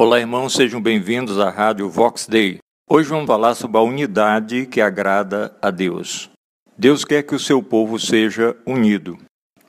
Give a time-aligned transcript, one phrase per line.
[0.00, 2.58] Olá, irmãos, sejam bem-vindos à Rádio Vox Day.
[2.88, 6.30] Hoje vamos falar sobre a unidade que agrada a Deus.
[6.78, 9.18] Deus quer que o seu povo seja unido.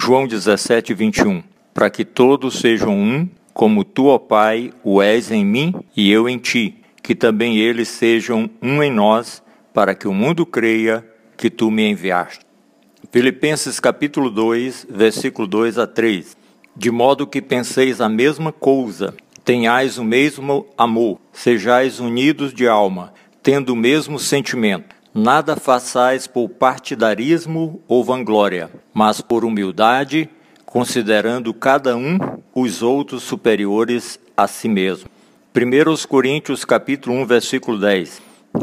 [0.00, 1.42] João 17, 21.
[1.74, 6.26] Para que todos sejam um, como tu, ó Pai, o és em mim e eu
[6.26, 9.42] em ti, que também eles sejam um em nós,
[9.74, 11.06] para que o mundo creia
[11.36, 12.46] que tu me enviaste.
[13.12, 16.34] Filipenses capítulo 2, versículo 2 a 3.
[16.74, 19.14] De modo que penseis a mesma coisa,
[19.44, 23.12] tenhais o mesmo amor, sejais unidos de alma,
[23.42, 24.94] tendo o mesmo sentimento.
[25.12, 30.28] Nada façais por partidarismo ou vanglória, mas por humildade,
[30.64, 32.18] considerando cada um
[32.54, 35.08] os outros superiores a si mesmo.
[35.54, 38.20] 1 Coríntios capítulo 1, versículo 10.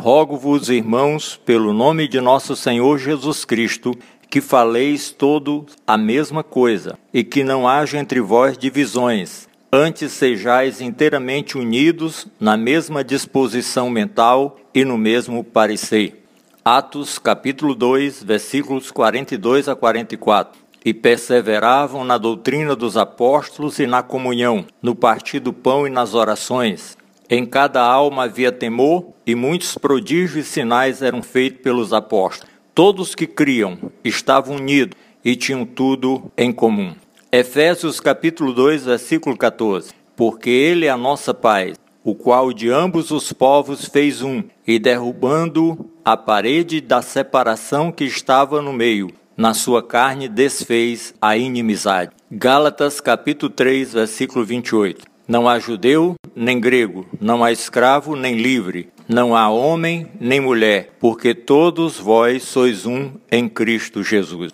[0.00, 3.94] Rogo-vos, irmãos, pelo nome de nosso Senhor Jesus Cristo,
[4.28, 10.82] que faleis todo a mesma coisa, e que não haja entre vós divisões, Antes sejais
[10.82, 16.26] inteiramente unidos na mesma disposição mental e no mesmo parecer.
[16.62, 20.60] Atos capítulo 2, versículos 42 a 44.
[20.84, 26.12] E perseveravam na doutrina dos apóstolos e na comunhão, no partir do pão e nas
[26.12, 26.98] orações.
[27.30, 32.52] Em cada alma havia temor, e muitos prodígios e sinais eram feitos pelos apóstolos.
[32.74, 36.94] Todos que criam estavam unidos e tinham tudo em comum.
[37.34, 39.94] Efésios capítulo 2, versículo 14.
[40.14, 44.78] Porque ele é a nossa paz, o qual de ambos os povos fez um, e
[44.78, 52.12] derrubando a parede da separação que estava no meio, na sua carne desfez a inimizade.
[52.30, 55.06] Gálatas capítulo 3, versículo 28.
[55.26, 60.90] Não há judeu nem grego, não há escravo nem livre, não há homem nem mulher,
[61.00, 64.52] porque todos vós sois um em Cristo Jesus.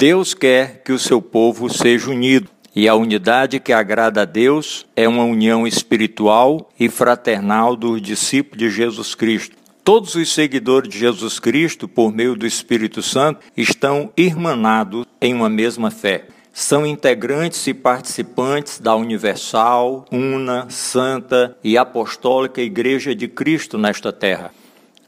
[0.00, 2.48] Deus quer que o seu povo seja unido.
[2.74, 8.56] E a unidade que agrada a Deus é uma união espiritual e fraternal dos discípulos
[8.56, 9.54] de Jesus Cristo.
[9.84, 15.50] Todos os seguidores de Jesus Cristo, por meio do Espírito Santo, estão irmanados em uma
[15.50, 16.28] mesma fé.
[16.50, 24.50] São integrantes e participantes da universal, una, santa e apostólica Igreja de Cristo nesta terra.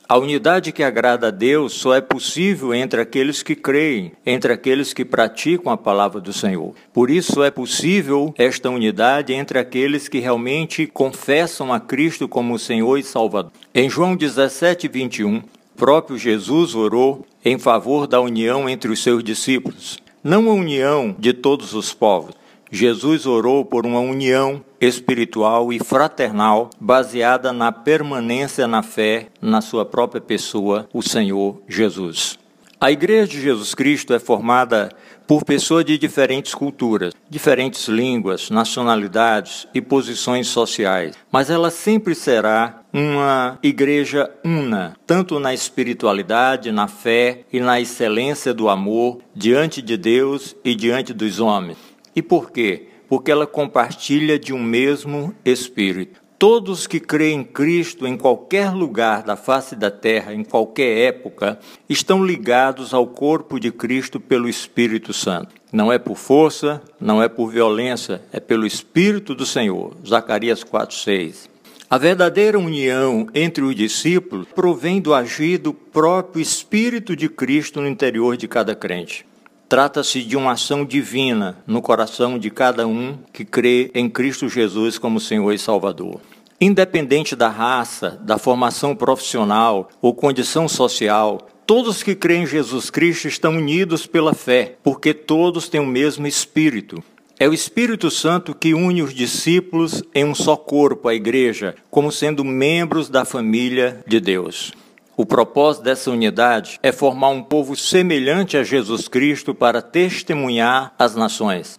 [0.09, 4.93] A unidade que agrada a Deus só é possível entre aqueles que creem, entre aqueles
[4.93, 6.75] que praticam a palavra do Senhor.
[6.93, 12.99] Por isso é possível esta unidade entre aqueles que realmente confessam a Cristo como Senhor
[12.99, 13.53] e Salvador.
[13.75, 15.43] Em João 17, 21,
[15.77, 21.33] próprio Jesus orou em favor da união entre os seus discípulos, não a união de
[21.33, 22.35] todos os povos,
[22.75, 29.85] Jesus orou por uma união espiritual e fraternal baseada na permanência na fé na sua
[29.85, 32.39] própria pessoa, o Senhor Jesus.
[32.81, 34.89] A Igreja de Jesus Cristo é formada
[35.27, 42.83] por pessoas de diferentes culturas, diferentes línguas, nacionalidades e posições sociais, mas ela sempre será
[42.91, 49.99] uma igreja una, tanto na espiritualidade, na fé e na excelência do amor diante de
[49.99, 51.92] Deus e diante dos homens.
[52.15, 52.89] E por quê?
[53.09, 56.23] Porque ela compartilha de um mesmo Espírito.
[56.39, 61.57] Todos que creem em Cristo em qualquer lugar da face da terra, em qualquer época,
[61.89, 65.55] estão ligados ao corpo de Cristo pelo Espírito Santo.
[65.73, 69.93] Não é por força, não é por violência, é pelo Espírito do Senhor.
[70.05, 71.49] Zacarias 4:6.
[71.89, 77.87] A verdadeira união entre os discípulos provém do agir do próprio Espírito de Cristo no
[77.87, 79.25] interior de cada crente.
[79.73, 84.99] Trata-se de uma ação divina no coração de cada um que crê em Cristo Jesus
[84.99, 86.21] como Senhor e Salvador.
[86.61, 93.29] Independente da raça, da formação profissional ou condição social, todos que creem em Jesus Cristo
[93.29, 97.03] estão unidos pela fé, porque todos têm o mesmo Espírito.
[97.41, 102.13] É o Espírito Santo que une os discípulos em um só corpo, a igreja, como
[102.13, 104.71] sendo membros da família de Deus.
[105.15, 111.15] O propósito dessa unidade é formar um povo semelhante a Jesus Cristo para testemunhar as
[111.15, 111.79] nações.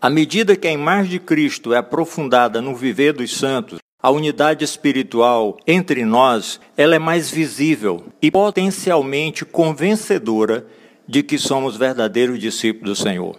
[0.00, 4.64] À medida que a imagem de Cristo é aprofundada no viver dos santos, a unidade
[4.64, 10.66] espiritual entre nós, ela é mais visível e potencialmente convencedora
[11.08, 13.36] de que somos verdadeiros discípulos do Senhor.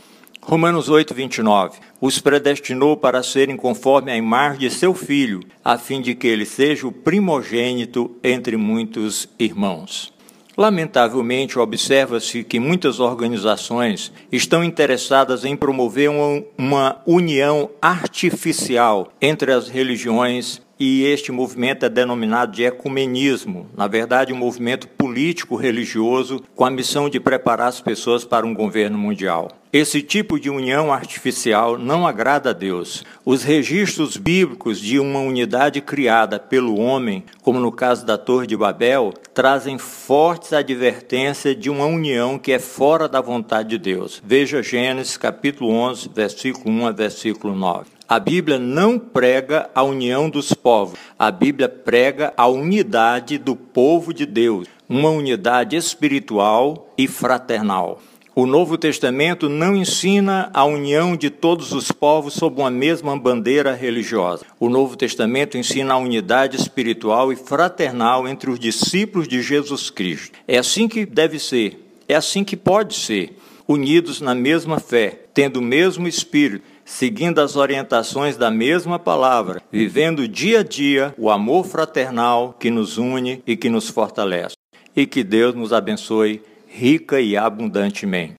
[0.49, 1.77] Romanos 8, 29.
[1.99, 6.45] Os predestinou para serem conforme a imagem de seu filho, a fim de que ele
[6.45, 10.13] seja o primogênito entre muitos irmãos.
[10.55, 16.09] Lamentavelmente, observa-se que muitas organizações estão interessadas em promover
[16.57, 24.31] uma, união artificial entre as religiões e este movimento é denominado de ecumenismo, na verdade,
[24.31, 29.49] um movimento político-religioso com a missão de preparar as pessoas para um governo mundial.
[29.71, 33.03] Esse tipo de união artificial não agrada a Deus.
[33.25, 38.55] Os registros bíblicos de uma unidade criada pelo homem, como no caso da Torre de
[38.55, 44.21] Babel, trazem fortes advertências de uma união que é fora da vontade de Deus.
[44.25, 47.87] Veja Gênesis capítulo 11, versículo 1 a versículo 9.
[48.07, 54.13] A Bíblia não prega a união dos povos, a Bíblia prega a unidade do povo
[54.13, 57.99] de Deus, uma unidade espiritual e fraternal.
[58.39, 63.73] O Novo Testamento não ensina a união de todos os povos sob uma mesma bandeira
[63.73, 64.45] religiosa.
[64.59, 70.37] O Novo Testamento ensina a unidade espiritual e fraternal entre os discípulos de Jesus Cristo.
[70.47, 73.35] É assim que deve ser, é assim que pode ser,
[73.67, 80.27] unidos na mesma fé, tendo o mesmo espírito seguindo as orientações da mesma palavra, vivendo
[80.27, 84.55] dia a dia o amor fraternal que nos une e que nos fortalece.
[84.95, 86.39] E que Deus nos abençoe
[86.77, 88.35] rica e abundantemente.